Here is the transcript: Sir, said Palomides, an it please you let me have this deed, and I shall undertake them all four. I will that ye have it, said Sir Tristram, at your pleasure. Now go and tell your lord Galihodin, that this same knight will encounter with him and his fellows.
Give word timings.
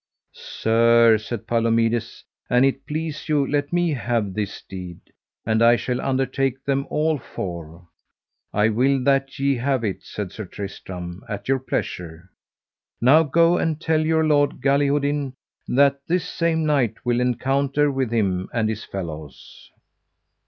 Sir, 0.33 1.19
said 1.19 1.45
Palomides, 1.45 2.23
an 2.49 2.63
it 2.63 2.87
please 2.87 3.29
you 3.29 3.45
let 3.45 3.71
me 3.71 3.93
have 3.93 4.33
this 4.33 4.63
deed, 4.63 4.99
and 5.45 5.61
I 5.61 5.75
shall 5.75 6.01
undertake 6.01 6.65
them 6.65 6.87
all 6.89 7.19
four. 7.19 7.87
I 8.51 8.69
will 8.69 9.03
that 9.03 9.37
ye 9.37 9.57
have 9.57 9.83
it, 9.83 10.03
said 10.03 10.31
Sir 10.31 10.45
Tristram, 10.45 11.21
at 11.29 11.47
your 11.47 11.59
pleasure. 11.59 12.31
Now 12.99 13.21
go 13.21 13.59
and 13.59 13.79
tell 13.79 14.03
your 14.03 14.25
lord 14.25 14.59
Galihodin, 14.59 15.33
that 15.67 16.01
this 16.07 16.27
same 16.27 16.65
knight 16.65 17.05
will 17.05 17.19
encounter 17.19 17.91
with 17.91 18.11
him 18.11 18.49
and 18.51 18.69
his 18.69 18.83
fellows. 18.83 19.69